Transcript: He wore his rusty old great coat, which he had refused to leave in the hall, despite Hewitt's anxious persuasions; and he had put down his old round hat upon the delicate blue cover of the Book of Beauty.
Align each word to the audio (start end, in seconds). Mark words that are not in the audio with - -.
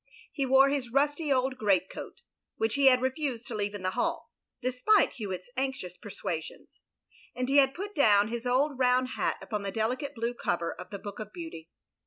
He 0.33 0.47
wore 0.47 0.69
his 0.69 0.91
rusty 0.91 1.31
old 1.31 1.57
great 1.59 1.87
coat, 1.87 2.21
which 2.55 2.73
he 2.73 2.87
had 2.87 3.03
refused 3.03 3.45
to 3.45 3.53
leave 3.53 3.75
in 3.75 3.83
the 3.83 3.91
hall, 3.91 4.31
despite 4.59 5.11
Hewitt's 5.11 5.51
anxious 5.55 5.95
persuasions; 5.95 6.79
and 7.35 7.47
he 7.47 7.57
had 7.57 7.75
put 7.75 7.93
down 7.93 8.29
his 8.29 8.47
old 8.47 8.79
round 8.79 9.09
hat 9.09 9.37
upon 9.43 9.61
the 9.61 9.69
delicate 9.71 10.15
blue 10.15 10.33
cover 10.33 10.73
of 10.73 10.89
the 10.89 10.97
Book 10.97 11.19
of 11.19 11.31
Beauty. 11.31 11.69